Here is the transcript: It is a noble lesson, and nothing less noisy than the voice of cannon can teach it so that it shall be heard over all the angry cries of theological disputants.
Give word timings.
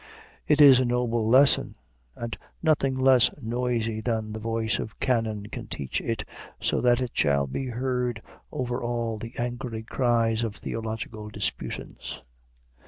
It 0.47 0.61
is 0.61 0.79
a 0.79 0.85
noble 0.85 1.27
lesson, 1.27 1.75
and 2.15 2.35
nothing 2.63 2.97
less 2.97 3.29
noisy 3.39 4.01
than 4.01 4.33
the 4.33 4.39
voice 4.39 4.79
of 4.79 4.99
cannon 4.99 5.49
can 5.49 5.67
teach 5.67 6.01
it 6.01 6.25
so 6.59 6.81
that 6.81 7.03
it 7.03 7.11
shall 7.13 7.45
be 7.45 7.67
heard 7.67 8.19
over 8.51 8.81
all 8.81 9.19
the 9.19 9.35
angry 9.37 9.83
cries 9.83 10.43
of 10.43 10.55
theological 10.55 11.29
disputants. 11.29 12.19